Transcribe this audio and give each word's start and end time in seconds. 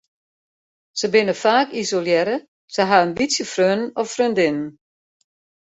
Se 1.01 1.07
binne 1.15 1.35
faak 1.41 1.69
isolearre, 1.83 2.35
se 2.73 2.81
ha 2.89 2.97
in 3.05 3.15
bytsje 3.17 3.45
freonen 3.53 3.89
of 3.99 4.07
freondinnen. 4.13 4.69